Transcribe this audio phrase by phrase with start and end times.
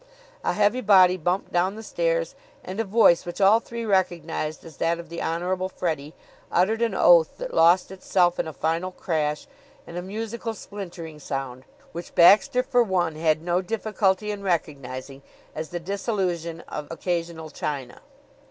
[0.43, 4.77] A heavy body bumped down the stairs, and a voice which all three recognized as
[4.77, 6.15] that of the Honorable Freddie
[6.51, 9.45] uttered an oath that lost itself in a final crash
[9.85, 15.21] and a musical splintering sound, which Baxter for one had no difficulty in recognizing
[15.53, 18.01] as the dissolution of occasional china.